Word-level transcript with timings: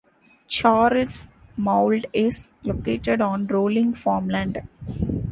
Charles 0.47 1.29
Mound 1.57 2.07
is 2.11 2.53
located 2.63 3.21
on 3.21 3.45
rolling 3.45 3.93
farmland. 3.93 4.67